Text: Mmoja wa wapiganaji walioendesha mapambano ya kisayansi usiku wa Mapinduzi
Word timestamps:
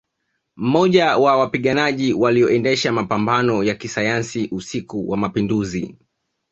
Mmoja 0.55 1.17
wa 1.17 1.37
wapiganaji 1.37 2.13
walioendesha 2.13 2.91
mapambano 2.91 3.63
ya 3.63 3.75
kisayansi 3.75 4.47
usiku 4.51 5.09
wa 5.09 5.17
Mapinduzi 5.17 5.95